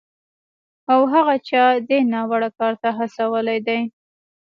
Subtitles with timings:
[0.91, 3.79] او هغه چا دې ناوړه کار ته هڅولی دی